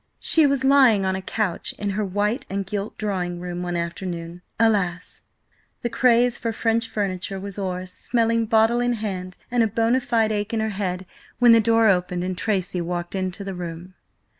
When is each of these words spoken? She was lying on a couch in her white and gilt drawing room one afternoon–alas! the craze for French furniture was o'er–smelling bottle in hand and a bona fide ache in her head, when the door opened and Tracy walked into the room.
She 0.19 0.47
was 0.47 0.63
lying 0.63 1.05
on 1.05 1.15
a 1.15 1.21
couch 1.21 1.75
in 1.77 1.91
her 1.91 2.03
white 2.03 2.43
and 2.49 2.65
gilt 2.65 2.97
drawing 2.97 3.39
room 3.39 3.61
one 3.61 3.75
afternoon–alas! 3.77 5.21
the 5.83 5.91
craze 5.91 6.39
for 6.39 6.51
French 6.51 6.89
furniture 6.89 7.39
was 7.39 7.59
o'er–smelling 7.59 8.47
bottle 8.47 8.81
in 8.81 8.93
hand 8.93 9.37
and 9.51 9.61
a 9.61 9.67
bona 9.67 10.01
fide 10.01 10.31
ache 10.31 10.55
in 10.55 10.59
her 10.59 10.69
head, 10.69 11.05
when 11.37 11.51
the 11.51 11.61
door 11.61 11.87
opened 11.87 12.23
and 12.23 12.35
Tracy 12.35 12.81
walked 12.81 13.13
into 13.13 13.43
the 13.43 13.53
room. 13.53 13.93